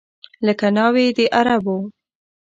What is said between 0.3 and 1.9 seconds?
لکه ناوې د عربو